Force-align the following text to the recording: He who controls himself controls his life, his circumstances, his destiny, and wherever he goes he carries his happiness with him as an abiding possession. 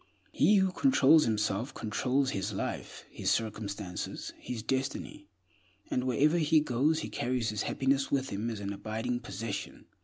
He 0.31 0.55
who 0.55 0.71
controls 0.71 1.25
himself 1.25 1.75
controls 1.75 2.31
his 2.31 2.53
life, 2.53 3.05
his 3.11 3.29
circumstances, 3.29 4.33
his 4.39 4.63
destiny, 4.63 5.27
and 5.91 6.05
wherever 6.05 6.39
he 6.39 6.59
goes 6.59 7.01
he 7.01 7.07
carries 7.11 7.49
his 7.49 7.61
happiness 7.69 8.09
with 8.11 8.29
him 8.31 8.49
as 8.49 8.61
an 8.61 8.73
abiding 8.73 9.19
possession. 9.19 9.85